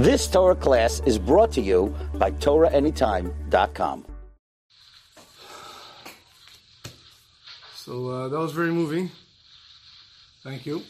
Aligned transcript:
This 0.00 0.26
Torah 0.26 0.56
class 0.56 1.02
is 1.04 1.18
brought 1.18 1.52
to 1.52 1.60
you 1.60 1.94
by 2.14 2.30
TorahAnytime.com. 2.30 4.06
So 7.74 8.08
uh, 8.08 8.28
that 8.28 8.38
was 8.38 8.52
very 8.52 8.70
moving. 8.70 9.10
Thank 10.42 10.64
you. 10.64 10.82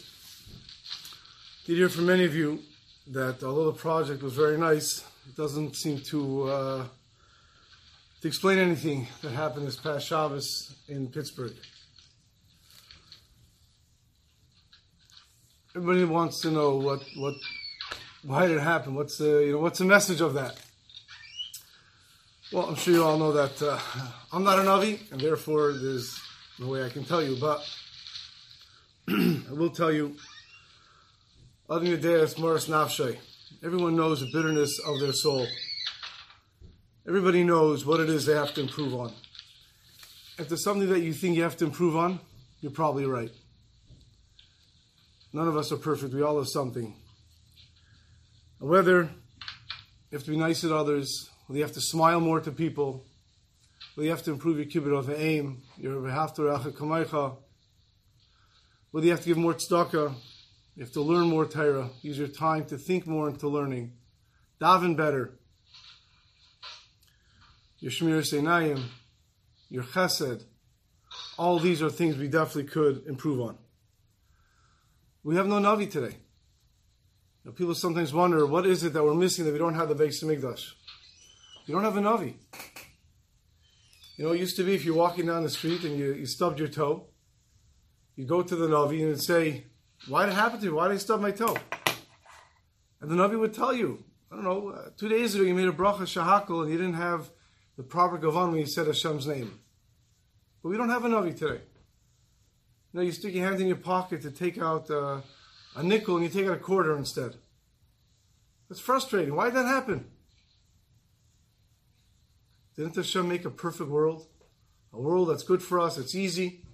Did 1.67 1.79
hear 1.79 1.89
from 1.89 2.07
many 2.07 2.25
of 2.25 2.37
you 2.37 2.61
that 3.09 3.43
although 3.43 3.73
the 3.73 3.79
project 3.79 4.23
was 4.23 4.35
very 4.35 4.57
nice, 4.57 5.05
it 5.29 5.35
doesn't 5.35 5.75
seem 5.75 5.99
to 6.11 6.45
uh, 6.45 6.85
to 8.21 8.29
explain 8.29 8.59
anything 8.59 9.09
that 9.23 9.33
happened 9.33 9.67
this 9.67 9.77
past 9.77 10.07
Shabbos 10.07 10.73
in 10.87 11.09
Pittsburgh. 11.09 11.57
Everybody 15.75 16.05
wants 16.05 16.41
to 16.43 16.53
know 16.53 16.77
what 16.77 17.03
what 17.17 17.35
why 18.23 18.47
did 18.47 18.57
it 18.57 18.61
happen? 18.61 18.95
What's 18.95 19.19
the 19.19 19.45
you 19.45 19.53
know 19.53 19.59
what's 19.59 19.79
the 19.79 19.85
message 19.85 20.21
of 20.21 20.35
that? 20.35 20.57
Well, 22.53 22.67
I'm 22.67 22.75
sure 22.75 22.95
you 22.95 23.05
all 23.05 23.17
know 23.17 23.33
that 23.33 23.63
uh, 23.63 23.79
I'm 24.33 24.43
not 24.43 24.59
a 24.59 24.63
navi, 24.63 24.99
and 25.13 25.21
therefore 25.21 25.73
there's 25.73 26.21
no 26.59 26.69
way 26.69 26.85
I 26.85 26.89
can 26.89 27.05
tell 27.05 27.23
you. 27.23 27.37
But 27.41 27.61
I 29.09 29.53
will 29.53 29.71
tell 29.71 29.93
you, 29.93 30.17
Everyone 31.69 32.01
knows 33.95 34.21
the 34.21 34.31
bitterness 34.33 34.81
of 34.81 34.99
their 34.99 35.13
soul. 35.13 35.47
Everybody 37.07 37.45
knows 37.45 37.87
what 37.87 38.01
it 38.01 38.11
is 38.11 38.27
they 38.27 38.35
have 38.35 38.53
to 38.55 38.61
improve 38.61 38.95
on. 38.95 39.13
If 40.37 40.49
there's 40.49 40.65
something 40.65 40.89
that 40.89 41.01
you 41.01 41.13
think 41.13 41.37
you 41.37 41.45
have 41.45 41.57
to 41.59 41.65
improve 41.65 41.97
on, 41.97 42.19
you're 42.61 42.73
probably 42.73 43.07
right. 43.07 43.31
None 45.33 45.47
of 45.47 45.57
us 45.57 45.71
are 45.71 45.77
perfect. 45.77 46.13
We 46.13 46.23
all 46.23 46.39
have 46.39 46.49
something. 46.49 46.97
Whether 48.63 49.05
you 49.05 49.09
have 50.19 50.25
to 50.25 50.31
be 50.31 50.37
nice 50.37 50.61
to 50.61 50.77
others, 50.77 51.31
whether 51.47 51.57
you 51.57 51.65
have 51.65 51.73
to 51.73 51.81
smile 51.81 52.21
more 52.21 52.41
to 52.41 52.53
people, 52.53 53.07
whether 53.95 54.05
you 54.05 54.11
have 54.11 54.23
to 54.25 54.33
improve 54.33 54.59
your 54.59 54.67
kibbut 54.67 54.99
of 54.99 55.09
aim, 55.09 55.63
your 55.79 55.95
behaftarach 56.03 56.71
kamaycha, 56.73 57.39
whether 58.91 59.07
you 59.07 59.13
have 59.13 59.23
to 59.23 59.29
give 59.29 59.39
more 59.39 59.55
tzedakah, 59.55 60.15
you 60.75 60.85
have 60.85 60.93
to 60.93 61.01
learn 61.01 61.29
more 61.29 61.47
Torah, 61.47 61.89
use 62.03 62.19
your 62.19 62.29
time 62.29 62.67
to 62.67 62.77
think 62.77 63.07
more 63.07 63.31
into 63.31 63.49
learning, 63.49 63.95
daven 64.61 64.95
better, 64.95 65.39
your 67.79 67.91
Shmiras 67.91 68.39
Einayim, 68.39 68.83
your 69.71 69.85
Chesed, 69.85 70.45
all 71.39 71.59
these 71.59 71.81
are 71.81 71.89
things 71.89 72.19
we 72.19 72.29
definitely 72.29 72.65
could 72.65 73.07
improve 73.07 73.41
on. 73.41 73.57
We 75.25 75.37
have 75.37 75.47
no 75.47 75.61
Navi 75.61 75.91
today. 75.91 76.17
Know, 77.45 77.53
people 77.53 77.75
sometimes 77.75 78.13
wonder, 78.13 78.45
what 78.47 78.67
is 78.67 78.85
it 78.85 78.93
that 78.93 79.03
we're 79.03 79.15
missing 79.15 79.45
that 79.47 79.53
we 79.53 79.59
don't 79.59 79.75
have 79.75 79.89
the 79.89 79.95
Beis 79.95 80.23
Hamikdash? 80.23 80.73
You 81.67 81.75
don't 81.75 81.85
have 81.85 81.97
a 81.97 82.01
Navi. 82.01 82.35
You 84.17 84.27
know, 84.27 84.33
it 84.33 84.41
used 84.41 84.57
to 84.57 84.65
be 84.65 84.75
if 84.75 84.85
you're 84.85 84.95
walking 84.95 85.27
down 85.27 85.43
the 85.43 85.49
street 85.49 85.83
and 85.85 85.99
you, 85.99 86.13
you 86.13 86.27
stubbed 86.27 86.59
your 86.59 86.69
toe, 86.69 87.07
you 88.17 88.27
go 88.27 88.43
to 88.43 88.57
the 88.57 88.69
Navi 88.69 89.03
and 89.03 89.21
say, 89.21 89.65
why 90.09 90.27
did 90.27 90.33
it 90.33 90.35
happen 90.35 90.59
to 90.59 90.67
you? 90.67 90.75
Why 90.75 90.89
did 90.89 90.95
I 90.95 90.99
stub 90.99 91.21
my 91.21 91.31
toe? 91.31 91.57
And 93.01 93.11
the 93.11 93.15
Navi 93.15 93.39
would 93.39 93.55
tell 93.55 93.73
you, 93.73 94.05
I 94.31 94.35
don't 94.35 94.45
know, 94.45 94.69
uh, 94.69 94.91
two 94.99 95.09
days 95.09 95.35
ago 95.35 95.45
you 95.45 95.55
made 95.55 95.69
a 95.69 95.73
bracha 95.73 96.03
shehakol 96.03 96.63
and 96.63 96.71
you 96.71 96.77
didn't 96.77 96.95
have 96.95 97.31
the 97.79 97.83
proper 97.83 98.19
gavan 98.19 98.51
when 98.51 98.61
you 98.61 98.67
said 98.67 98.87
Hashem's 98.87 99.27
name. 99.27 99.59
But 100.63 100.69
we 100.69 100.77
don't 100.77 100.91
have 100.91 101.07
a 101.07 101.09
Navi 101.09 101.37
today. 101.37 101.63
You 102.93 103.01
you 103.01 103.13
stick 103.13 103.33
your 103.33 103.47
hand 103.47 103.61
in 103.61 103.69
your 103.69 103.77
pocket 103.77 104.21
to 104.23 104.31
take 104.31 104.59
out 104.59 104.91
uh, 104.91 105.21
a 105.77 105.83
nickel 105.83 106.17
and 106.17 106.25
you 106.25 106.31
take 106.31 106.49
out 106.49 106.57
a 106.57 106.61
quarter 106.61 106.97
instead. 106.97 107.37
That's 108.69 108.81
frustrating. 108.81 109.35
Why 109.35 109.47
did 109.47 109.57
that 109.57 109.67
happen? 109.67 110.07
Didn't 112.77 112.97
Hashem 112.97 113.29
make 113.29 113.45
a 113.45 113.51
perfect 113.51 113.91
world? 113.91 114.27
A 114.93 115.01
world 115.01 115.29
that's 115.29 115.43
good 115.43 115.63
for 115.63 115.79
us, 115.79 115.99
it's 115.99 116.15
easy? 116.15 116.65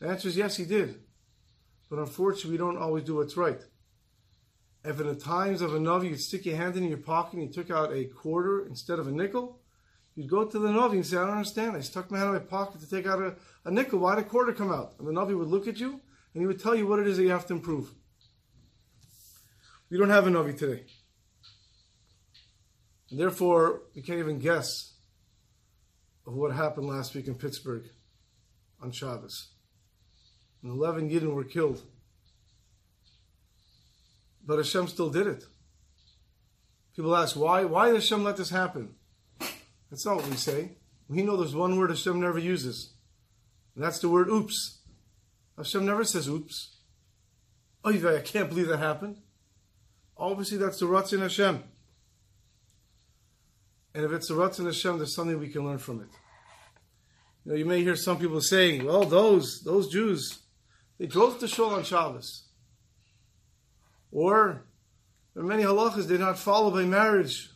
The 0.00 0.08
answer 0.08 0.28
is 0.28 0.36
yes, 0.36 0.56
He 0.56 0.64
did. 0.64 1.00
But 1.88 1.98
unfortunately, 1.98 2.52
we 2.52 2.56
don't 2.58 2.76
always 2.76 3.04
do 3.04 3.16
what's 3.16 3.36
right. 3.36 3.60
If 4.84 5.00
in 5.00 5.06
the 5.06 5.14
times 5.14 5.60
of 5.60 5.74
a 5.74 5.78
Navi, 5.78 6.10
you'd 6.10 6.20
stick 6.20 6.46
your 6.46 6.56
hand 6.56 6.76
in 6.76 6.84
your 6.84 6.98
pocket 6.98 7.34
and 7.34 7.42
you 7.42 7.48
took 7.52 7.70
out 7.70 7.92
a 7.92 8.04
quarter 8.04 8.66
instead 8.66 8.98
of 8.98 9.08
a 9.08 9.10
nickel, 9.10 9.60
you'd 10.14 10.30
go 10.30 10.44
to 10.44 10.58
the 10.58 10.68
Navi 10.68 10.92
and 10.92 11.06
say, 11.06 11.18
I 11.18 11.26
don't 11.26 11.36
understand. 11.36 11.76
I 11.76 11.80
stuck 11.80 12.10
my 12.10 12.18
hand 12.18 12.30
in 12.30 12.34
my 12.34 12.40
pocket 12.40 12.80
to 12.80 12.88
take 12.88 13.06
out 13.06 13.20
a, 13.20 13.34
a 13.64 13.70
nickel. 13.70 13.98
Why 13.98 14.14
did 14.14 14.24
a 14.24 14.28
quarter 14.28 14.52
come 14.52 14.72
out? 14.72 14.94
And 14.98 15.06
the 15.06 15.12
Navi 15.12 15.36
would 15.36 15.48
look 15.48 15.68
at 15.68 15.78
you 15.78 16.00
and 16.32 16.40
he 16.40 16.46
would 16.46 16.60
tell 16.60 16.74
you 16.74 16.86
what 16.86 16.98
it 16.98 17.06
is 17.06 17.18
that 17.18 17.24
you 17.24 17.30
have 17.30 17.46
to 17.46 17.54
improve. 17.54 17.92
We 19.90 19.98
don't 19.98 20.10
have 20.10 20.26
a 20.26 20.30
Navi 20.30 20.56
today. 20.56 20.84
And 23.10 23.18
therefore, 23.18 23.82
we 23.94 24.02
can't 24.02 24.20
even 24.20 24.38
guess 24.38 24.94
of 26.26 26.34
what 26.34 26.52
happened 26.52 26.86
last 26.86 27.14
week 27.14 27.26
in 27.26 27.34
Pittsburgh 27.34 27.88
on 28.80 28.92
Shabbos. 28.92 29.48
And 30.62 30.70
11 30.72 31.10
Yidden 31.10 31.34
were 31.34 31.42
killed. 31.42 31.82
But 34.46 34.58
Hashem 34.58 34.86
still 34.86 35.10
did 35.10 35.26
it. 35.26 35.44
People 36.94 37.16
ask, 37.16 37.34
why, 37.34 37.64
why 37.64 37.86
did 37.86 37.96
Hashem 37.96 38.22
let 38.22 38.36
this 38.36 38.50
happen? 38.50 38.94
That's 39.90 40.06
not 40.06 40.16
what 40.16 40.28
we 40.28 40.36
say. 40.36 40.76
We 41.08 41.22
know 41.22 41.36
there's 41.36 41.54
one 41.54 41.76
word 41.78 41.90
Hashem 41.90 42.20
never 42.20 42.38
uses. 42.38 42.94
And 43.74 43.82
that's 43.82 43.98
the 43.98 44.08
word 44.08 44.28
oops. 44.28 44.78
Hashem 45.56 45.84
never 45.84 46.04
says 46.04 46.28
oops. 46.28 46.76
Oh, 47.84 47.90
I 47.90 48.20
can't 48.20 48.48
believe 48.48 48.68
that 48.68 48.78
happened. 48.78 49.16
Obviously, 50.20 50.58
that's 50.58 50.78
the 50.78 50.84
Ratzon 50.84 51.20
Hashem. 51.20 51.64
And 53.94 54.04
if 54.04 54.12
it's 54.12 54.28
the 54.28 54.34
Ratzon 54.34 54.66
Hashem, 54.66 54.98
there's 54.98 55.14
something 55.14 55.40
we 55.40 55.48
can 55.48 55.64
learn 55.64 55.78
from 55.78 56.02
it. 56.02 56.08
You 57.44 57.52
know, 57.52 57.58
you 57.58 57.64
may 57.64 57.82
hear 57.82 57.96
some 57.96 58.18
people 58.18 58.42
saying, 58.42 58.84
well, 58.84 59.04
those, 59.04 59.62
those 59.62 59.88
Jews, 59.88 60.40
they 60.98 61.06
drove 61.06 61.38
to 61.38 61.48
Shul 61.48 61.70
on 61.70 61.84
Shabbos. 61.84 62.42
Or 64.12 64.66
there 65.32 65.42
are 65.42 65.46
many 65.46 65.62
halachas 65.62 66.06
they're 66.06 66.18
not 66.18 66.38
follow 66.38 66.70
by 66.70 66.84
marriage. 66.84 67.48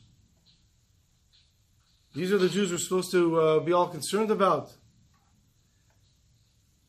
These 2.15 2.33
are 2.33 2.39
the 2.39 2.49
Jews 2.49 2.71
we're 2.71 2.79
supposed 2.79 3.11
to 3.11 3.41
uh, 3.41 3.61
be 3.61 3.75
all 3.75 3.89
concerned 3.89 4.31
about. 4.31 4.73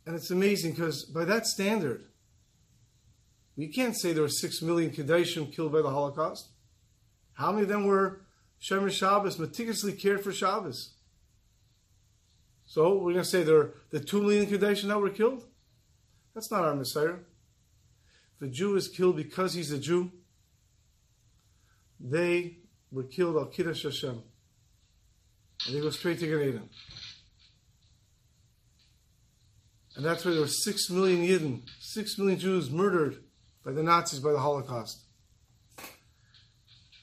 And 0.05 0.15
it's 0.15 0.31
amazing 0.31 0.71
because 0.71 1.03
by 1.03 1.25
that 1.25 1.47
standard, 1.47 2.05
we 3.57 3.67
can't 3.67 3.95
say 3.95 4.13
there 4.13 4.23
were 4.23 4.29
six 4.29 4.61
million 4.61 4.91
Kedoshim 4.91 5.53
killed 5.53 5.71
by 5.71 5.81
the 5.81 5.89
Holocaust. 5.89 6.49
How 7.33 7.51
many 7.51 7.63
of 7.63 7.69
them 7.69 7.85
were 7.85 8.21
Shomer 8.61 8.91
Shabbos, 8.91 9.39
meticulously 9.39 9.93
cared 9.93 10.23
for 10.23 10.31
Shabbos? 10.31 10.93
So 12.65 12.95
we're 12.95 13.13
going 13.13 13.23
to 13.23 13.25
say 13.25 13.43
there 13.43 13.57
are 13.57 13.73
the 13.91 13.99
two 13.99 14.21
million 14.21 14.47
Kedoshim 14.47 14.87
that 14.87 14.99
were 14.99 15.09
killed? 15.09 15.45
That's 16.33 16.51
not 16.51 16.63
our 16.63 16.75
Messiah. 16.75 17.15
If 18.35 18.47
a 18.47 18.51
Jew 18.51 18.75
is 18.75 18.89
killed 18.89 19.15
because 19.15 19.53
he's 19.53 19.71
a 19.71 19.77
Jew, 19.77 20.11
they 21.99 22.57
were 22.91 23.03
killed 23.03 23.37
al 23.37 23.45
Kiddush 23.45 23.83
Hashem. 23.83 24.21
And 25.65 25.75
they 25.75 25.79
go 25.79 25.89
straight 25.89 26.19
to 26.19 26.27
Gan 26.27 26.41
Eden. 26.41 26.69
And 29.95 30.03
that's 30.03 30.25
why 30.25 30.31
there 30.31 30.41
were 30.41 30.47
six 30.47 30.89
million 30.89 31.25
Yidden, 31.25 31.61
six 31.79 32.17
million 32.17 32.37
Jews 32.37 32.69
murdered 32.69 33.23
by 33.65 33.71
the 33.71 33.81
Nazis 33.81 34.19
by 34.19 34.31
the 34.31 34.39
Holocaust. 34.39 34.99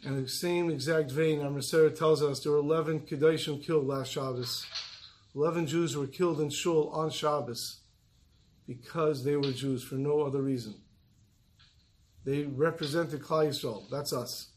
And 0.04 0.16
in 0.16 0.22
the 0.22 0.28
same 0.28 0.70
exact 0.70 1.10
vein, 1.10 1.40
our 1.40 1.50
Messiah 1.50 1.90
tells 1.90 2.22
us 2.22 2.40
there 2.40 2.52
were 2.52 2.58
11 2.58 3.00
Kedoshim 3.00 3.64
killed 3.64 3.86
last 3.86 4.12
Shabbos. 4.12 4.66
11 5.34 5.66
Jews 5.66 5.96
were 5.96 6.06
killed 6.06 6.40
in 6.40 6.50
Shul 6.50 6.88
on 6.90 7.10
Shabbos 7.10 7.80
because 8.66 9.24
they 9.24 9.36
were 9.36 9.52
Jews 9.52 9.82
for 9.82 9.96
no 9.96 10.22
other 10.22 10.42
reason. 10.42 10.74
They 12.24 12.44
represented 12.44 13.22
Klal 13.22 13.48
Yisrael. 13.48 13.88
That's 13.90 14.12
us. 14.12 14.48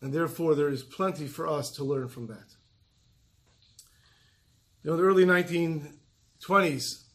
And 0.00 0.12
therefore, 0.12 0.54
there 0.54 0.68
is 0.68 0.82
plenty 0.82 1.26
for 1.26 1.46
us 1.46 1.70
to 1.72 1.84
learn 1.84 2.08
from 2.08 2.26
that. 2.26 2.54
You 4.82 4.90
know, 4.90 4.96
the 4.96 5.04
early 5.04 5.24
1920s, 5.24 7.05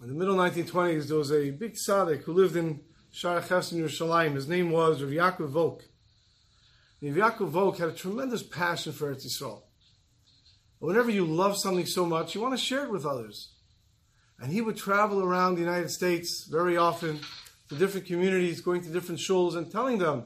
in 0.00 0.08
the 0.08 0.14
middle 0.14 0.36
1920s, 0.36 1.08
there 1.08 1.16
was 1.16 1.32
a 1.32 1.50
big 1.50 1.74
tzaddik 1.74 2.22
who 2.22 2.32
lived 2.32 2.56
in 2.56 2.80
Shaarei 3.12 3.42
Chesed 3.42 3.72
in 3.72 3.78
Yerushalayim. 3.78 4.34
His 4.34 4.48
name 4.48 4.70
was 4.70 5.00
Rav 5.00 5.10
Yaakov 5.10 5.48
Volk. 5.48 5.84
Rav 7.00 7.14
Yaakov 7.14 7.48
Volk 7.48 7.78
had 7.78 7.90
a 7.90 7.92
tremendous 7.92 8.42
passion 8.42 8.92
for 8.92 9.14
Eretz 9.14 9.24
Yisrael. 9.26 9.62
Whenever 10.80 11.10
you 11.10 11.24
love 11.24 11.56
something 11.56 11.86
so 11.86 12.04
much, 12.04 12.34
you 12.34 12.40
want 12.40 12.52
to 12.52 12.62
share 12.62 12.84
it 12.84 12.90
with 12.90 13.06
others. 13.06 13.52
And 14.40 14.52
he 14.52 14.60
would 14.60 14.76
travel 14.76 15.22
around 15.22 15.54
the 15.54 15.60
United 15.60 15.90
States 15.90 16.46
very 16.50 16.76
often 16.76 17.20
to 17.68 17.76
different 17.76 18.06
communities, 18.06 18.60
going 18.60 18.82
to 18.82 18.90
different 18.90 19.20
shuls 19.20 19.56
and 19.56 19.70
telling 19.70 19.98
them 19.98 20.24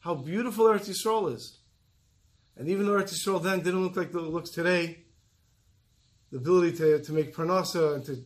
how 0.00 0.14
beautiful 0.14 0.66
Eretz 0.66 0.88
Yisrael 0.88 1.34
is. 1.34 1.58
And 2.56 2.68
even 2.68 2.86
though 2.86 2.92
Eretz 2.92 3.12
Yisrael 3.12 3.42
then 3.42 3.58
didn't 3.58 3.82
look 3.82 3.96
like 3.96 4.08
it 4.08 4.14
looks 4.14 4.50
today, 4.50 5.04
the 6.30 6.38
ability 6.38 6.76
to, 6.78 7.02
to 7.02 7.12
make 7.12 7.34
parnasa 7.34 7.96
and 7.96 8.04
to 8.04 8.24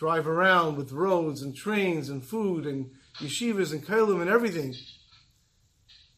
drive 0.00 0.26
around 0.26 0.78
with 0.78 0.92
roads 0.92 1.42
and 1.42 1.54
trains 1.54 2.08
and 2.08 2.24
food 2.24 2.64
and 2.64 2.90
yeshivas 3.18 3.70
and 3.70 3.84
kailim 3.84 4.22
and 4.22 4.30
everything, 4.30 4.74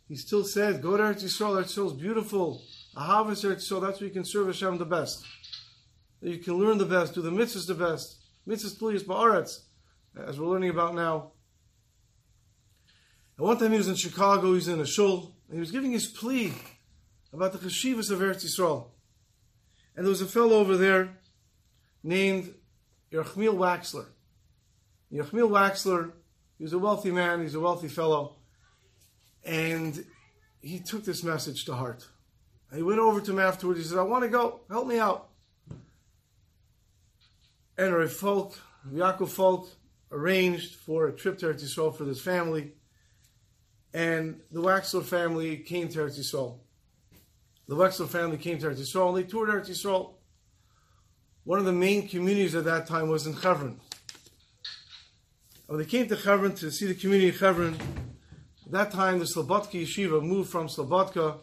he 0.07 0.15
still 0.15 0.45
said, 0.45 0.81
go 0.81 0.97
to 0.97 1.03
Eretz 1.03 1.25
Yisrael, 1.25 1.61
Eretz 1.61 1.77
Yisrael 1.77 1.87
is 1.87 2.01
beautiful. 2.01 2.63
Ahavas 2.97 3.45
Eretz 3.45 3.69
Yisrael, 3.69 3.81
that's 3.81 4.01
where 4.01 4.07
you 4.07 4.15
can 4.15 4.25
serve 4.25 4.47
Hashem 4.47 4.79
the 4.79 4.85
best. 4.85 5.25
You 6.21 6.39
can 6.39 6.55
learn 6.55 6.79
the 6.79 6.87
best, 6.87 7.15
do 7.15 7.23
the 7.23 7.33
mitzvahs 7.33 7.67
the 7.67 7.75
best. 7.75 8.19
Mitzvahs 8.47 8.79
Tliyas 8.79 9.03
Ba'aretz, 9.03 9.63
as 10.29 10.39
we're 10.39 10.47
learning 10.47 10.71
about 10.71 10.95
now. 10.95 11.33
And 13.37 13.45
one 13.49 13.59
time 13.59 13.73
he 13.73 13.79
was 13.79 13.89
in 13.89 13.97
Chicago, 13.97 14.47
he 14.47 14.55
was 14.55 14.69
in 14.69 14.81
a 14.81 14.87
shul, 14.87 15.35
and 15.49 15.57
he 15.57 15.61
was 15.61 15.73
giving 15.73 15.91
his 15.91 16.07
plea 16.07 16.53
about 17.33 17.53
the 17.53 17.59
cheshivas 17.59 18.13
of 18.13 18.21
Eretz 18.21 18.45
Yisrael. 18.45 18.91
And 19.97 20.07
there 20.07 20.11
was 20.11 20.23
a 20.23 20.27
fellow 20.27 20.59
over 20.59 20.77
there 20.77 21.19
named 22.05 22.55
Yerachmiel 23.13 23.57
Waxler. 23.57 24.07
Yerachmiel 25.13 25.51
Waxler, 25.51 26.13
he 26.57 26.65
was 26.65 26.73
a 26.73 26.79
wealthy 26.79 27.11
man, 27.11 27.43
he's 27.43 27.55
a 27.55 27.61
wealthy 27.61 27.89
fellow, 27.89 28.37
and 29.45 30.05
he 30.61 30.79
took 30.79 31.05
this 31.05 31.23
message 31.23 31.65
to 31.67 31.75
heart. 31.75 32.09
He 32.75 32.83
went 32.83 33.01
over 33.01 33.21
to 33.21 33.31
him 33.33 33.39
afterwards, 33.39 33.81
he 33.81 33.85
said, 33.85 33.99
I 33.99 34.03
want 34.03 34.25
to 34.25 34.31
go, 34.31 34.61
help 34.71 34.87
me 34.87 34.99
out. 34.99 35.29
And 37.77 37.95
Rav 37.95 38.13
Folk, 38.13 38.59
Yaakov 38.91 39.29
Folk, 39.29 39.69
arranged 40.11 40.77
for 40.77 41.09
a 41.09 41.13
trip 41.13 41.39
to 41.39 41.47
Eretz 41.47 41.63
Yisrael 41.63 41.95
for 41.95 42.05
this 42.05 42.21
family, 42.21 42.73
and 43.93 44.41
the 44.51 44.63
Waxler 44.63 45.05
family 45.05 45.59
came 45.59 45.89
to 45.89 45.99
Eretz 45.99 46.19
Yisrael. 46.19 46.61
The 47.69 47.77
Waxler 47.77 48.09
family 48.09 48.39
came 48.39 48.59
to 48.59 48.69
Eretz 48.69 48.81
Yisrael, 48.81 49.09
and 49.09 49.19
they 49.19 49.29
toured 49.29 49.51
Eretz 49.51 49.69
Yisrael. 49.69 50.15
One 51.45 51.59
of 51.59 51.65
the 51.65 51.73
main 51.73 52.07
communities 52.07 52.55
at 52.55 52.65
that 52.65 52.87
time 52.87 53.09
was 53.09 53.27
in 53.27 53.33
Hebron. 53.33 53.81
When 55.67 55.81
they 55.81 55.85
came 55.85 56.07
to 56.09 56.15
Hebron 56.15 56.55
to 56.57 56.71
see 56.71 56.87
the 56.87 56.95
community 56.95 57.31
of 57.31 57.41
Hebron, 57.41 57.77
at 58.67 58.73
that 58.73 58.91
time 58.93 59.19
the 59.19 59.25
Slobodka 59.25 59.83
Yeshiva 59.83 60.23
moved 60.23 60.51
from 60.51 60.69
Slobodka, 60.69 61.39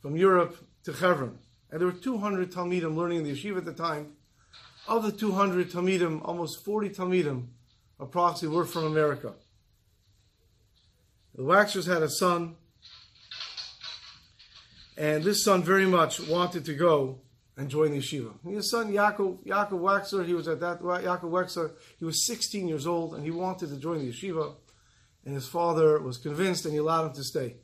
from 0.00 0.16
Europe, 0.16 0.56
to 0.84 0.92
Hebron. 0.92 1.38
And 1.70 1.80
there 1.80 1.86
were 1.86 1.92
200 1.92 2.50
Talmidim 2.50 2.96
learning 2.96 3.18
in 3.18 3.24
the 3.24 3.32
yeshiva 3.32 3.58
at 3.58 3.64
the 3.64 3.72
time. 3.72 4.14
Of 4.88 5.04
the 5.04 5.12
200 5.12 5.70
Talmidim, 5.70 6.20
almost 6.24 6.64
40 6.64 6.90
Talmidim 6.90 7.46
approximately 8.00 8.56
were 8.56 8.64
from 8.64 8.84
America. 8.84 9.34
The 11.36 11.42
Waxers 11.42 11.86
had 11.86 12.02
a 12.02 12.08
son, 12.08 12.56
and 14.96 15.22
this 15.22 15.44
son 15.44 15.62
very 15.62 15.86
much 15.86 16.18
wanted 16.26 16.64
to 16.64 16.74
go 16.74 17.20
and 17.58 17.68
join 17.68 17.90
the 17.90 17.98
yeshiva. 17.98 18.32
And 18.44 18.54
his 18.54 18.70
son 18.70 18.90
Yaakov, 18.92 19.44
Yaakov 19.44 19.72
Waxer, 19.72 20.24
he 20.24 20.32
was 20.32 20.46
at 20.46 20.60
that 20.60 20.80
Yaakov 20.80 21.22
Waxer, 21.22 21.72
he 21.98 22.04
was 22.04 22.24
16 22.24 22.68
years 22.68 22.86
old, 22.86 23.14
and 23.14 23.24
he 23.24 23.32
wanted 23.32 23.70
to 23.70 23.76
join 23.76 23.98
the 23.98 24.12
yeshiva, 24.12 24.54
and 25.24 25.34
his 25.34 25.48
father 25.48 25.98
was 25.98 26.18
convinced, 26.18 26.64
and 26.64 26.72
he 26.72 26.78
allowed 26.78 27.06
him 27.06 27.12
to 27.14 27.24
stay. 27.24 27.56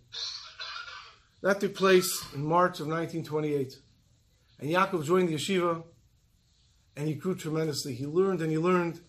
That 1.43 1.61
took 1.61 1.77
place 1.77 2.25
in 2.35 2.45
March 2.45 2.81
of 2.81 2.89
1928, 2.89 3.75
and 4.59 4.71
Yaakov 4.71 5.05
joined 5.05 5.29
the 5.29 5.37
yeshiva, 5.37 5.85
and 6.97 7.07
he 7.07 7.15
grew 7.15 7.37
tremendously. 7.37 7.95
He 7.95 8.07
learned 8.07 8.43
and 8.43 8.51
he 8.51 8.59
learned. 8.59 9.01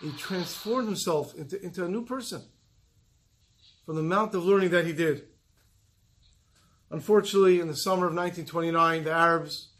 He 0.00 0.10
transformed 0.12 0.88
himself 0.88 1.34
into, 1.36 1.62
into 1.64 1.84
a 1.84 1.88
new 1.88 2.04
person 2.04 2.42
from 3.86 3.94
the 3.94 4.00
amount 4.00 4.34
of 4.34 4.44
learning 4.44 4.70
that 4.70 4.86
he 4.86 4.92
did. 4.92 5.24
Unfortunately, 6.90 7.60
in 7.60 7.68
the 7.68 7.76
summer 7.76 8.06
of 8.06 8.14
1929, 8.14 9.04
the 9.04 9.12
Arabs, 9.12 9.71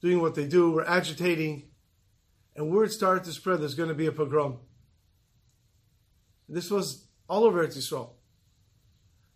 doing 0.00 0.20
what 0.20 0.34
they 0.34 0.46
do, 0.46 0.70
were 0.70 0.88
agitating, 0.88 1.64
and 2.56 2.70
word 2.70 2.92
started 2.92 3.24
to 3.24 3.32
spread 3.32 3.60
there's 3.60 3.74
going 3.74 3.88
to 3.88 3.94
be 3.94 4.06
a 4.06 4.12
pogrom. 4.12 4.58
This 6.48 6.70
was 6.70 7.06
all 7.28 7.44
over 7.44 7.64
Eretz 7.64 7.76
Yisrael. 7.76 8.10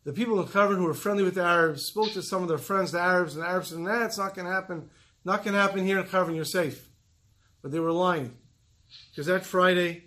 The 0.04 0.12
people 0.12 0.40
in 0.40 0.46
Hebron 0.46 0.78
who 0.78 0.84
were 0.84 0.94
friendly 0.94 1.22
with 1.22 1.36
the 1.36 1.44
Arabs 1.44 1.84
spoke 1.84 2.10
to 2.12 2.22
some 2.22 2.42
of 2.42 2.48
their 2.48 2.58
friends, 2.58 2.90
the 2.90 3.00
Arabs, 3.00 3.34
and 3.34 3.44
the 3.44 3.48
Arabs 3.48 3.68
said, 3.68 3.78
nah, 3.78 4.04
it's 4.04 4.18
not 4.18 4.34
going 4.34 4.46
to 4.46 4.52
happen. 4.52 4.90
Not 5.24 5.44
going 5.44 5.54
to 5.54 5.60
happen 5.60 5.86
here 5.86 6.00
in 6.00 6.06
Hebron, 6.06 6.34
you're 6.34 6.44
safe. 6.44 6.88
But 7.60 7.70
they 7.70 7.78
were 7.78 7.92
lying. 7.92 8.36
Because 9.10 9.26
that 9.26 9.44
Friday, 9.44 10.04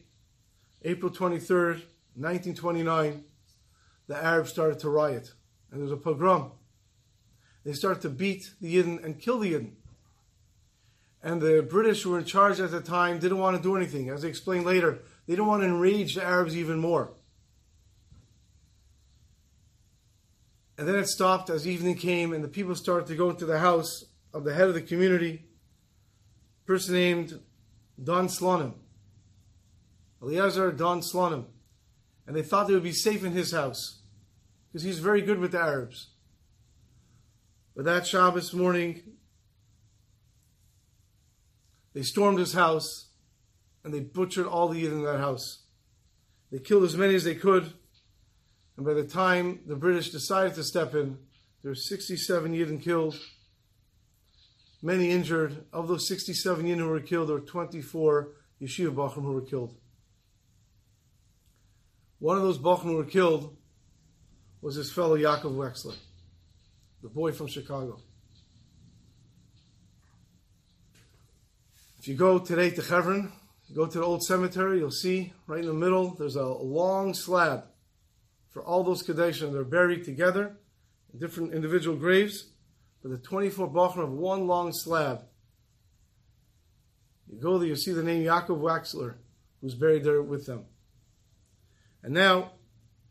April 0.84 1.10
23rd, 1.10 1.84
1929, 2.16 3.24
the 4.08 4.22
Arabs 4.22 4.50
started 4.50 4.80
to 4.80 4.90
riot. 4.90 5.32
And 5.72 5.80
there 5.80 5.86
was 5.86 5.94
a 5.94 5.98
pogrom. 5.98 6.52
They 7.64 7.74
started 7.74 8.02
to 8.02 8.10
beat 8.10 8.52
the 8.60 8.76
Yidden 8.76 9.04
and 9.04 9.20
kill 9.20 9.40
the 9.40 9.54
Yidden. 9.54 9.72
And 11.26 11.42
the 11.42 11.66
British 11.68 12.04
who 12.04 12.12
were 12.12 12.20
in 12.20 12.26
charge 12.26 12.60
at 12.60 12.70
the 12.70 12.80
time 12.80 13.18
didn't 13.18 13.40
want 13.40 13.58
to 13.58 13.64
do 13.64 13.76
anything. 13.76 14.10
As 14.10 14.24
I 14.24 14.28
explained 14.28 14.64
later, 14.64 15.00
they 15.26 15.34
didn't 15.34 15.48
want 15.48 15.64
to 15.64 15.68
enrage 15.68 16.14
the 16.14 16.24
Arabs 16.24 16.56
even 16.56 16.78
more. 16.78 17.14
And 20.78 20.88
then 20.88 20.94
it 20.94 21.08
stopped 21.08 21.50
as 21.50 21.68
evening 21.68 21.96
came 21.96 22.32
and 22.32 22.44
the 22.44 22.48
people 22.48 22.76
started 22.76 23.08
to 23.08 23.16
go 23.16 23.32
into 23.32 23.48
the 23.48 23.58
house 23.58 24.06
of 24.36 24.44
the 24.44 24.54
head 24.54 24.68
of 24.68 24.76
the 24.76 24.84
community, 24.84 25.46
a 26.64 26.68
person 26.68 26.94
named 26.94 27.40
Don 28.02 28.28
Slonim. 28.28 28.74
Eliezer 30.22 30.72
Don 30.72 31.02
Slonim. 31.02 31.46
And 32.28 32.36
they 32.36 32.44
thought 32.44 32.68
they 32.68 32.76
would 32.76 32.84
be 32.84 32.92
safe 32.92 33.26
in 33.26 33.32
his 33.32 33.52
house 33.52 34.04
because 34.68 34.84
he's 34.84 35.00
very 35.00 35.22
good 35.22 35.40
with 35.40 35.54
the 35.54 35.60
Arabs. 35.60 36.10
But 37.76 37.86
that 37.86 38.06
Shabbos 38.06 38.54
morning, 38.54 39.15
they 41.96 42.04
stormed 42.04 42.38
his 42.38 42.54
house 42.54 43.08
and 43.84 43.94
they 43.94 44.02
butchered 44.02 44.46
all 44.46 44.68
the 44.68 44.84
Yidden 44.84 44.98
in 44.98 45.04
that 45.06 45.20
house. 45.20 45.64
They 46.52 46.60
killed 46.60 46.84
as 46.84 46.98
many 46.98 47.16
as 47.16 47.24
they 47.24 47.36
could. 47.36 47.74
And 48.76 48.86
by 48.86 48.94
the 48.94 49.06
time 49.06 49.62
the 49.66 49.78
British 49.78 50.10
decided 50.10 50.56
to 50.56 50.64
step 50.64 50.94
in, 50.94 51.18
there 51.64 51.72
were 51.72 51.76
67 51.76 52.54
Yidden 52.54 52.84
killed, 52.84 53.18
many 54.82 55.10
injured. 55.10 55.64
Of 55.72 55.88
those 55.88 56.06
67 56.08 56.66
Yidden 56.66 56.80
who 56.80 56.90
were 56.90 57.00
killed, 57.00 57.30
there 57.30 57.38
were 57.38 57.42
24 57.42 58.28
Yeshiva 58.62 58.94
Bochurim 58.94 59.24
who 59.24 59.32
were 59.32 59.42
killed. 59.42 59.74
One 62.20 62.36
of 62.36 62.44
those 62.44 62.58
Bochurim 62.58 62.84
who 62.84 62.98
were 62.98 63.06
killed 63.06 63.56
was 64.62 64.76
his 64.76 64.92
fellow 64.92 65.16
Yaakov 65.16 65.56
Wexler, 65.56 65.96
the 67.02 67.08
boy 67.08 67.32
from 67.32 67.48
Chicago. 67.48 68.02
If 72.06 72.10
you 72.10 72.18
go 72.18 72.38
today 72.38 72.70
to 72.70 72.84
Hebron, 72.84 73.32
you 73.68 73.76
go 73.76 73.88
to 73.88 73.98
the 73.98 74.06
old 74.06 74.22
cemetery, 74.22 74.78
you'll 74.78 74.92
see 74.92 75.34
right 75.48 75.62
in 75.62 75.66
the 75.66 75.74
middle, 75.74 76.14
there's 76.14 76.36
a 76.36 76.46
long 76.46 77.16
slab 77.16 77.64
for 78.52 78.64
all 78.64 78.84
those 78.84 79.02
Kedoshim. 79.02 79.52
They're 79.52 79.64
buried 79.64 80.04
together 80.04 80.56
in 81.12 81.18
different 81.18 81.52
individual 81.52 81.98
graves, 81.98 82.50
but 83.02 83.10
the 83.10 83.18
24 83.18 83.72
Bochurim 83.72 84.04
of 84.04 84.12
one 84.12 84.46
long 84.46 84.72
slab. 84.72 85.24
You 87.28 87.42
go 87.42 87.58
there, 87.58 87.70
you 87.70 87.76
see 87.76 87.92
the 87.92 88.04
name 88.04 88.24
Yaakov 88.24 88.60
Waxler, 88.60 89.16
who's 89.60 89.74
buried 89.74 90.04
there 90.04 90.22
with 90.22 90.46
them. 90.46 90.66
And 92.04 92.14
now, 92.14 92.52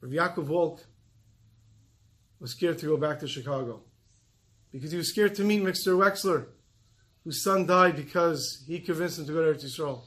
Rav 0.02 0.12
Yaakov 0.12 0.44
Volk 0.44 0.84
was 2.38 2.52
scared 2.52 2.78
to 2.78 2.86
go 2.86 2.96
back 2.96 3.18
to 3.18 3.26
Chicago 3.26 3.82
because 4.70 4.92
he 4.92 4.98
was 4.98 5.08
scared 5.08 5.34
to 5.34 5.42
meet 5.42 5.64
Mr. 5.64 5.98
Wexler, 5.98 6.46
whose 7.24 7.42
son 7.42 7.66
died 7.66 7.96
because 7.96 8.62
he 8.66 8.78
convinced 8.78 9.18
him 9.18 9.26
to 9.26 9.32
go 9.32 9.52
to 9.52 9.58
Eretz 9.58 9.64
Yisrael. 9.64 10.02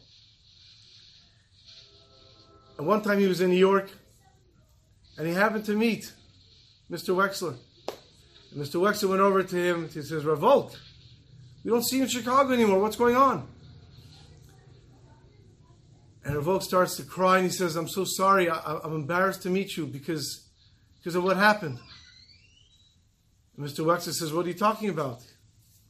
And 2.77 2.85
one 2.85 3.01
time 3.01 3.19
he 3.19 3.27
was 3.27 3.41
in 3.41 3.49
New 3.49 3.57
York 3.57 3.89
and 5.17 5.27
he 5.27 5.33
happened 5.33 5.65
to 5.65 5.75
meet 5.75 6.13
Mr. 6.91 7.15
Wexler. 7.15 7.57
And 8.51 8.61
Mr. 8.61 8.79
Wexler 8.79 9.09
went 9.09 9.21
over 9.21 9.41
to 9.41 9.55
him. 9.55 9.83
And 9.85 9.91
he 9.91 10.01
says, 10.03 10.23
Rav 10.23 10.39
Volk, 10.39 10.73
we 11.63 11.71
don't 11.71 11.83
see 11.83 11.97
you 11.97 12.03
in 12.03 12.09
Chicago 12.09 12.53
anymore. 12.53 12.79
What's 12.79 12.95
going 12.95 13.15
on? 13.15 13.47
And 16.23 16.35
Rav 16.35 16.43
Volk 16.43 16.61
starts 16.61 16.97
to 16.97 17.03
cry 17.03 17.37
and 17.37 17.45
he 17.45 17.51
says, 17.51 17.75
I'm 17.75 17.87
so 17.87 18.03
sorry. 18.05 18.47
I, 18.47 18.79
am 18.83 18.93
embarrassed 18.93 19.41
to 19.43 19.49
meet 19.49 19.75
you 19.75 19.87
because, 19.87 20.47
because 20.99 21.15
of 21.15 21.23
what 21.23 21.37
happened. 21.37 21.79
And 23.55 23.65
Mr. 23.65 23.83
Wexler 23.83 24.13
says, 24.13 24.31
What 24.31 24.45
are 24.45 24.49
you 24.49 24.53
talking 24.53 24.89
about? 24.89 25.23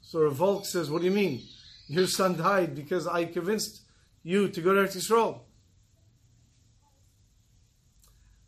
So 0.07 0.21
Rav 0.21 0.35
Volk 0.35 0.65
says, 0.65 0.89
What 0.89 0.99
do 0.99 1.05
you 1.05 1.13
mean? 1.13 1.41
Your 1.89 2.07
son 2.07 2.37
died 2.37 2.73
because 2.73 3.07
I 3.07 3.25
convinced 3.25 3.81
you 4.23 4.47
to 4.47 4.61
go 4.61 4.73
to 4.73 4.79
Eretz 4.79 4.95
Yisrael. 4.95 5.41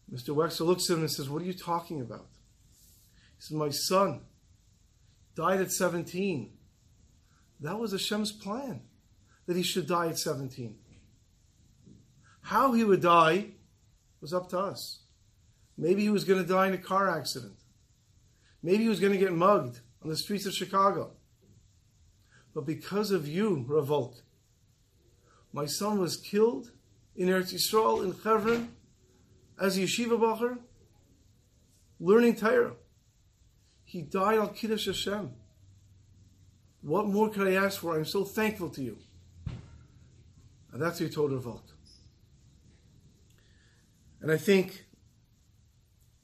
Mr. 0.10 0.34
Wexler 0.34 0.66
looks 0.66 0.90
at 0.90 0.94
him 0.94 1.02
and 1.02 1.12
says, 1.12 1.30
What 1.30 1.42
are 1.42 1.46
you 1.46 1.54
talking 1.54 2.00
about? 2.00 2.28
He 3.36 3.42
says, 3.42 3.58
My 3.58 3.72
son 3.72 4.22
died 5.36 5.60
at 5.60 5.74
17. 5.74 6.50
That 7.60 7.78
was 7.78 7.92
Hashem's 7.92 8.32
plan, 8.32 8.84
that 9.46 9.58
he 9.58 9.64
should 9.64 9.86
die 9.86 10.08
at 10.08 10.18
17. 10.18 10.78
How 12.44 12.72
he 12.72 12.86
would 12.86 13.02
die 13.02 13.48
was 14.22 14.34
up 14.34 14.48
to 14.52 14.60
us. 14.60 15.02
Maybe 15.78 16.04
he 16.04 16.10
was 16.10 16.24
going 16.24 16.42
to 16.42 16.48
die 16.48 16.68
in 16.68 16.74
a 16.74 16.78
car 16.78 17.10
accident. 17.10 17.58
Maybe 18.64 18.84
he 18.84 18.90
was 18.90 19.02
going 19.02 19.12
to 19.12 19.20
get 19.20 19.34
mugged 19.34 19.82
on 20.02 20.10
the 20.10 20.16
streets 20.16 20.46
of 20.46 20.54
Chicago. 20.54 21.18
But 22.60 22.66
because 22.66 23.12
of 23.12 23.26
you, 23.26 23.64
Rav 23.70 23.86
Volk, 23.86 24.22
my 25.54 25.66
son 25.66 25.98
was 25.98 26.18
killed 26.18 26.72
in 27.16 27.30
Eretz 27.30 27.54
Yisrael 27.54 28.04
in 28.04 28.12
Hebron 28.12 28.76
as 29.58 29.78
a 29.78 29.84
yeshiva 29.84 30.20
bacher, 30.20 30.58
learning 32.02 32.36
Torah. 32.36 32.74
He 33.86 34.02
died 34.02 34.40
on 34.40 34.54
Kiddush 34.54 34.88
Hashem. 34.88 35.32
What 36.82 37.08
more 37.08 37.30
could 37.30 37.48
I 37.48 37.54
ask 37.54 37.80
for? 37.80 37.96
I'm 37.96 38.04
so 38.04 38.26
thankful 38.26 38.70
to 38.72 38.84
you. 38.84 38.98
And 40.74 40.82
that's 40.82 41.00
what 41.00 41.08
he 41.08 41.16
told 41.16 41.32
Rav 41.32 41.44
Volk. 41.44 41.64
And 44.20 44.34
I 44.34 44.38
think 44.38 44.84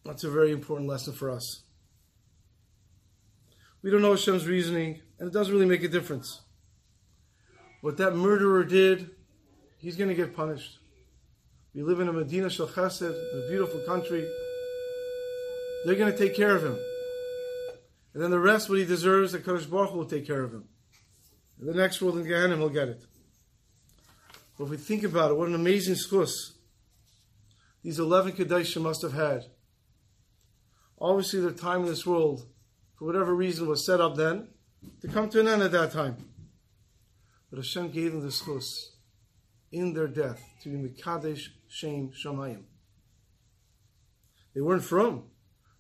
that's 0.04 0.26
a 0.26 0.30
very 0.30 0.52
important 0.52 0.90
lesson 0.90 1.14
for 1.14 1.30
us. 1.30 1.62
We 3.86 3.92
don't 3.92 4.02
know 4.02 4.14
Hashem's 4.14 4.48
reasoning, 4.48 5.00
and 5.20 5.28
it 5.28 5.32
doesn't 5.32 5.54
really 5.54 5.68
make 5.68 5.84
a 5.84 5.88
difference. 5.88 6.42
What 7.82 7.98
that 7.98 8.16
murderer 8.16 8.64
did, 8.64 9.12
he's 9.78 9.96
going 9.96 10.10
to 10.10 10.16
get 10.16 10.36
punished. 10.36 10.80
We 11.76 11.84
live 11.84 12.00
in 12.00 12.08
a 12.08 12.12
Medina 12.12 12.50
Shel 12.50 12.68
Chesed, 12.68 13.12
a 13.12 13.48
beautiful 13.48 13.82
country. 13.82 14.28
They're 15.86 15.94
going 15.94 16.12
to 16.12 16.18
take 16.18 16.36
care 16.36 16.56
of 16.56 16.64
him. 16.64 16.80
And 18.16 18.24
then 18.24 18.32
the 18.32 18.40
rest, 18.40 18.70
what 18.70 18.80
he 18.80 18.86
deserves, 18.86 19.34
the 19.34 19.38
Kadosh 19.38 19.70
Baruch 19.70 19.94
will 19.94 20.06
take 20.06 20.26
care 20.26 20.42
of 20.42 20.52
him. 20.52 20.64
In 21.62 21.68
the 21.68 21.76
next 21.76 22.02
world 22.02 22.18
in 22.18 22.24
Gehenna, 22.24 22.58
he'll 22.58 22.70
get 22.70 22.88
it. 22.88 23.06
But 24.58 24.64
if 24.64 24.70
we 24.72 24.78
think 24.78 25.04
about 25.04 25.30
it, 25.30 25.36
what 25.38 25.48
an 25.48 25.54
amazing 25.54 25.94
schus 25.94 26.54
these 27.84 28.00
11 28.00 28.32
Kedoshim 28.32 28.82
must 28.82 29.04
have 29.04 29.14
had. 29.14 29.44
Obviously, 31.00 31.40
their 31.40 31.52
time 31.52 31.82
in 31.82 31.86
this 31.86 32.04
world, 32.04 32.48
for 32.98 33.06
whatever 33.06 33.36
reason, 33.36 33.68
was 33.68 33.86
set 33.86 34.02
up 34.02 34.16
then 34.16 34.48
to 35.02 35.08
come 35.08 35.30
to 35.30 35.40
an 35.40 35.48
end 35.48 35.62
at 35.62 35.72
that 35.72 35.92
time. 35.92 36.18
But 37.50 37.58
Hashem 37.58 37.92
gave 37.92 38.12
them 38.12 38.22
the 38.22 38.28
schus 38.28 38.90
in 39.72 39.94
their 39.94 40.08
death 40.08 40.44
to 40.64 40.70
be 40.70 40.90
Mikadesh 40.90 41.50
Shem 41.68 42.12
Shamayim. 42.12 42.64
They 44.54 44.62
weren't 44.62 44.84
frum. 44.84 45.24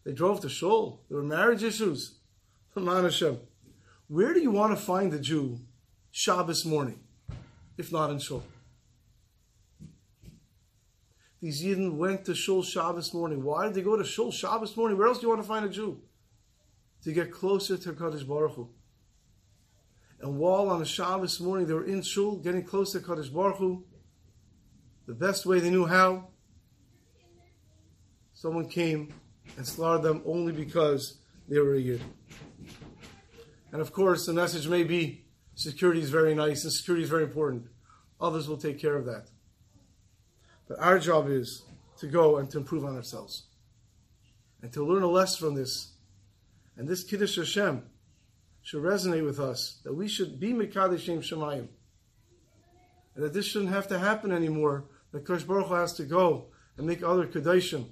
They 0.05 0.11
drove 0.11 0.41
to 0.41 0.49
Shul. 0.49 1.01
There 1.09 1.17
were 1.17 1.23
marriage 1.23 1.63
issues. 1.63 2.19
Man 2.75 3.03
Hashem. 3.03 3.39
Where 4.07 4.33
do 4.33 4.41
you 4.41 4.51
want 4.51 4.77
to 4.77 4.83
find 4.83 5.13
a 5.13 5.19
Jew 5.19 5.59
Shabbos 6.11 6.65
morning, 6.65 6.99
if 7.77 7.91
not 7.91 8.11
in 8.11 8.19
Shul? 8.19 8.43
These 11.41 11.63
Yidden 11.63 11.95
went 11.95 12.25
to 12.25 12.35
Shul 12.35 12.63
Shabbos 12.63 13.13
morning. 13.13 13.43
Why 13.43 13.65
did 13.65 13.75
they 13.75 13.81
go 13.81 13.95
to 13.95 14.03
Shul 14.03 14.31
Shabbos 14.31 14.75
morning? 14.75 14.97
Where 14.97 15.07
else 15.07 15.19
do 15.19 15.23
you 15.23 15.29
want 15.29 15.41
to 15.41 15.47
find 15.47 15.65
a 15.65 15.69
Jew? 15.69 16.01
To 17.03 17.11
get 17.11 17.31
closer 17.31 17.77
to 17.77 17.93
Kadosh 17.93 18.27
Baruch 18.27 18.55
Hu. 18.55 18.69
And 20.21 20.37
while 20.37 20.69
on 20.69 20.81
a 20.81 20.85
Shabbos 20.85 21.39
morning 21.39 21.67
they 21.67 21.73
were 21.73 21.85
in 21.85 22.01
Shul, 22.01 22.37
getting 22.37 22.63
close 22.63 22.93
to 22.93 22.99
Kadosh 22.99 23.31
Baruch 23.31 23.57
Hu, 23.57 23.85
the 25.05 25.13
best 25.13 25.45
way 25.45 25.59
they 25.59 25.69
knew 25.69 25.85
how, 25.85 26.29
someone 28.33 28.67
came 28.67 29.13
and 29.57 29.67
slaughtered 29.67 30.03
them 30.03 30.23
only 30.25 30.51
because 30.51 31.19
they 31.47 31.59
were 31.59 31.75
a 31.75 31.79
Yid. 31.79 32.01
And 33.71 33.81
of 33.81 33.91
course, 33.91 34.25
the 34.25 34.33
message 34.33 34.67
may 34.67 34.83
be 34.83 35.25
security 35.53 36.01
is 36.01 36.09
very 36.09 36.33
nice 36.33 36.63
and 36.63 36.73
security 36.73 37.03
is 37.03 37.09
very 37.09 37.23
important. 37.23 37.67
Others 38.19 38.47
will 38.47 38.57
take 38.57 38.79
care 38.79 38.95
of 38.95 39.05
that. 39.05 39.27
But 40.67 40.79
our 40.79 40.97
job 40.99 41.29
is 41.29 41.63
to 41.97 42.07
go 42.07 42.37
and 42.37 42.49
to 42.51 42.57
improve 42.57 42.85
on 42.85 42.95
ourselves 42.95 43.43
and 44.61 44.71
to 44.73 44.83
learn 44.83 45.03
a 45.03 45.07
lesson 45.07 45.47
from 45.47 45.55
this. 45.55 45.91
And 46.77 46.87
this 46.87 47.03
Kiddush 47.03 47.37
Hashem 47.37 47.83
should 48.61 48.83
resonate 48.83 49.25
with 49.25 49.39
us 49.39 49.79
that 49.83 49.93
we 49.93 50.07
should 50.07 50.39
be 50.39 50.53
Mekadeshim 50.53 51.19
Shemayim. 51.19 51.67
And 53.15 53.23
that 53.23 53.33
this 53.33 53.45
shouldn't 53.45 53.71
have 53.71 53.87
to 53.89 53.99
happen 53.99 54.31
anymore. 54.31 54.85
That 55.11 55.25
Kosh 55.25 55.43
Baruch 55.43 55.67
Hu 55.67 55.73
has 55.75 55.93
to 55.93 56.03
go 56.03 56.47
and 56.77 56.85
make 56.85 57.01
other 57.03 57.25
Kedoshim 57.25 57.85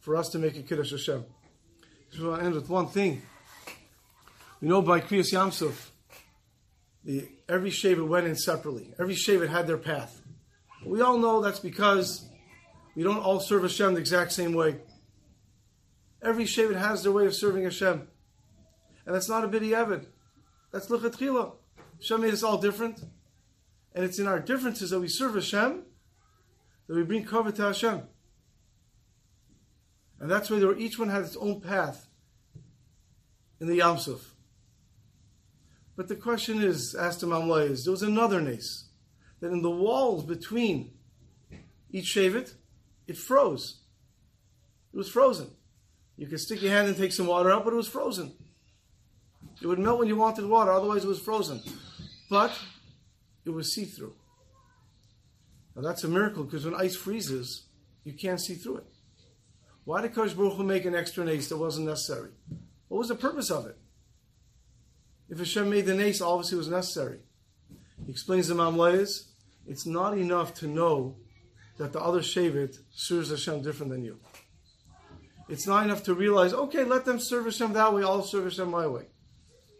for 0.00 0.16
us 0.16 0.28
to 0.30 0.38
make 0.38 0.56
a 0.56 0.62
Kiddush 0.62 0.90
Hashem. 0.90 1.24
So 2.10 2.32
I'll 2.32 2.40
end 2.40 2.54
with 2.54 2.68
one 2.68 2.88
thing. 2.88 3.22
We 4.60 4.68
know 4.68 4.82
by 4.82 5.00
Kriyas 5.00 5.32
Yamsuf, 5.32 5.90
the, 7.04 7.28
every 7.48 7.70
Shevet 7.70 8.06
went 8.06 8.26
in 8.26 8.36
separately. 8.36 8.92
Every 8.98 9.14
Shevet 9.14 9.48
had 9.48 9.66
their 9.66 9.78
path. 9.78 10.20
We 10.84 11.00
all 11.00 11.18
know 11.18 11.40
that's 11.40 11.60
because 11.60 12.28
we 12.94 13.02
don't 13.02 13.18
all 13.18 13.40
serve 13.40 13.62
Hashem 13.62 13.94
the 13.94 14.00
exact 14.00 14.32
same 14.32 14.52
way. 14.52 14.76
Every 16.22 16.44
Shevet 16.44 16.76
has 16.76 17.02
their 17.02 17.12
way 17.12 17.26
of 17.26 17.34
serving 17.34 17.64
Hashem. 17.64 18.06
And 19.04 19.14
that's 19.14 19.28
not 19.28 19.44
a 19.44 19.48
b'diavad. 19.48 20.06
That's 20.70 20.86
lechatchila. 20.86 21.52
Hashem 21.98 22.20
made 22.20 22.32
us 22.32 22.42
all 22.42 22.58
different. 22.58 23.00
And 23.94 24.04
it's 24.04 24.18
in 24.18 24.28
our 24.28 24.38
differences 24.38 24.90
that 24.90 25.00
we 25.00 25.08
serve 25.08 25.34
Hashem, 25.34 25.82
that 26.86 26.94
we 26.94 27.02
bring 27.02 27.24
cover 27.24 27.50
to 27.52 27.62
Hashem. 27.62 28.02
And 30.20 30.30
that's 30.30 30.48
why 30.48 30.60
there, 30.60 30.78
each 30.78 30.98
one 30.98 31.08
has 31.08 31.26
its 31.26 31.36
own 31.36 31.60
path 31.60 32.06
in 33.60 33.66
the 33.66 33.80
Yamsuf. 33.80 34.20
But 35.96 36.08
the 36.08 36.16
question 36.16 36.62
is, 36.62 36.94
asked 36.94 37.22
Imam 37.24 37.50
is, 37.50 37.84
there 37.84 37.90
was 37.90 38.02
another 38.02 38.40
nace 38.40 38.88
that 39.40 39.52
in 39.52 39.62
the 39.62 39.70
walls 39.70 40.24
between 40.24 40.92
each 41.90 42.14
Shevet, 42.14 42.54
it 43.06 43.18
froze. 43.18 43.80
It 44.94 44.96
was 44.96 45.08
frozen. 45.08 45.50
You 46.22 46.28
could 46.28 46.38
stick 46.38 46.62
your 46.62 46.70
hand 46.70 46.86
and 46.86 46.96
take 46.96 47.10
some 47.10 47.26
water 47.26 47.50
out, 47.50 47.64
but 47.64 47.72
it 47.72 47.76
was 47.76 47.88
frozen. 47.88 48.32
It 49.60 49.66
would 49.66 49.80
melt 49.80 49.98
when 49.98 50.06
you 50.06 50.14
wanted 50.14 50.44
water, 50.44 50.70
otherwise 50.70 51.02
it 51.02 51.08
was 51.08 51.18
frozen. 51.18 51.60
But 52.30 52.56
it 53.44 53.50
was 53.50 53.74
see 53.74 53.86
through. 53.86 54.14
Now 55.74 55.82
that's 55.82 56.04
a 56.04 56.08
miracle 56.08 56.44
because 56.44 56.64
when 56.64 56.76
ice 56.76 56.94
freezes, 56.94 57.66
you 58.04 58.12
can't 58.12 58.40
see 58.40 58.54
through 58.54 58.76
it. 58.76 58.86
Why 59.82 60.00
did 60.00 60.14
Kosh 60.14 60.36
make 60.36 60.84
an 60.84 60.94
extra 60.94 61.24
nace 61.24 61.48
that 61.48 61.56
wasn't 61.56 61.88
necessary? 61.88 62.30
What 62.86 62.98
was 62.98 63.08
the 63.08 63.16
purpose 63.16 63.50
of 63.50 63.66
it? 63.66 63.76
If 65.28 65.38
Hashem 65.38 65.68
made 65.68 65.86
the 65.86 65.94
nace, 65.96 66.20
obviously 66.20 66.54
it 66.54 66.58
was 66.58 66.68
necessary. 66.68 67.18
He 68.06 68.12
explains 68.12 68.46
the 68.46 68.54
Mamlayas, 68.54 69.26
it's 69.66 69.86
not 69.86 70.16
enough 70.16 70.54
to 70.60 70.68
know 70.68 71.16
that 71.78 71.92
the 71.92 72.00
other 72.00 72.20
Shevet 72.20 72.78
serves 72.92 73.30
Hashem 73.30 73.62
different 73.62 73.90
than 73.90 74.04
you. 74.04 74.20
It's 75.52 75.66
not 75.66 75.84
enough 75.84 76.04
to 76.04 76.14
realize, 76.14 76.54
okay, 76.54 76.82
let 76.82 77.04
them 77.04 77.20
service 77.20 77.58
Hashem 77.58 77.74
that 77.74 77.92
way, 77.92 78.02
I'll 78.02 78.22
service 78.22 78.56
Hashem 78.56 78.70
my 78.70 78.86
way. 78.86 79.02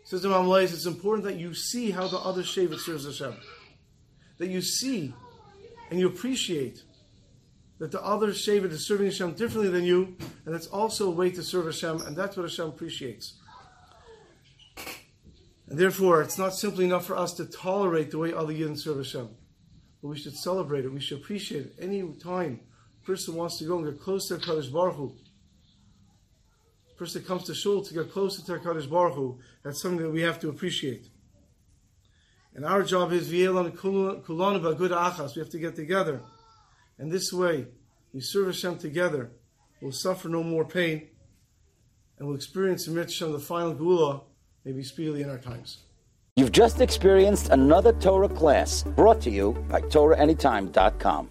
Says 0.05 0.21
the 0.21 0.29
Mamlayas, 0.29 0.75
it's 0.75 0.85
important 0.85 1.25
that 1.25 1.38
you 1.38 1.55
see 1.55 1.91
how 1.91 2.09
the 2.09 2.19
other 2.19 2.43
Shevet 2.43 2.79
serves 2.79 3.07
Hashem. 3.07 3.35
That 4.37 4.49
you 4.49 4.61
see 4.61 5.14
and 5.91 5.99
you 5.99 6.09
appreciate 6.09 6.83
that 7.79 7.91
the 7.91 8.02
other 8.05 8.33
Shevet 8.33 8.71
is 8.71 8.87
serving 8.87 9.07
Hashem 9.07 9.33
differently 9.33 9.71
than 9.71 9.85
you, 9.85 10.14
and 10.45 10.55
that's 10.55 10.67
also 10.67 11.09
a 11.09 11.11
way 11.11 11.31
to 11.31 11.43
serve 11.43 11.64
Hashem, 11.64 12.02
and 12.02 12.14
that's 12.14 12.37
what 12.37 12.43
Hashem 12.43 12.69
appreciates. 12.69 13.38
And 15.71 15.79
therefore, 15.79 16.21
it's 16.21 16.37
not 16.37 16.55
simply 16.55 16.85
enough 16.85 17.07
for 17.07 17.17
us 17.17 17.33
to 17.35 17.47
tolerate 17.47 18.11
the 18.11 18.19
way 18.19 18.35
other 18.35 18.52
Yidden 18.52 18.79
serve 18.79 18.99
Hashem, 18.99 19.31
but 20.02 20.09
we 20.09 20.19
should 20.19 20.37
celebrate 20.37 20.85
it. 20.85 20.93
We 20.93 21.00
should 21.00 21.21
appreciate 21.21 21.64
it. 21.64 21.73
Any 21.81 22.02
time 22.23 22.61
a 23.02 23.07
person 23.07 23.37
wants 23.37 23.57
to 23.61 23.64
go 23.64 23.79
and 23.79 23.87
get 23.87 24.02
close 24.02 24.29
to 24.29 24.35
Kadosh 24.35 24.71
Baruch 24.71 24.97
Hu, 24.97 25.17
person 27.02 27.25
comes 27.25 27.42
to 27.42 27.52
Shul 27.52 27.82
to 27.82 27.94
get 27.94 28.12
closer 28.12 28.42
to 28.42 28.64
Kadosh 28.64 28.88
Baruch 28.88 29.14
Hu, 29.14 29.40
that's 29.64 29.82
something 29.82 30.02
that 30.02 30.11
we 30.11 30.21
have 30.21 30.38
to 30.38 30.49
appreciate. 30.49 31.09
And 32.54 32.64
our 32.64 32.85
job 32.85 33.12
is 33.12 33.28
V'yelan 33.28 33.73
Kulanu 33.73 34.78
good 34.78 34.92
Achas. 34.92 35.35
We 35.35 35.40
have 35.40 35.50
to 35.50 35.59
get 35.59 35.75
together. 35.75 36.21
And 36.99 37.11
this 37.11 37.32
way, 37.32 37.66
we 38.14 38.21
serve 38.21 38.47
Hashem 38.47 38.78
together. 38.78 39.32
We'll 39.80 39.90
suffer 39.90 40.28
no 40.28 40.44
more 40.44 40.64
pain. 40.64 41.09
And 42.18 42.28
we'll 42.28 42.37
experience 42.37 42.87
in 42.87 42.97
Hashem 42.97 43.32
the 43.32 43.40
final 43.40 43.75
Geulah, 43.75 44.23
maybe 44.64 44.85
speedily 44.85 45.23
in 45.23 45.30
our 45.30 45.38
times. 45.38 45.78
You've 46.37 46.52
just 46.52 46.80
experienced 46.80 47.49
another 47.49 47.92
Torah 47.94 48.28
class 48.28 48.85
brought 48.85 49.21
to 49.23 49.30
you 49.30 49.54
by 49.68 49.80
TorahAnytime.com. 49.80 51.30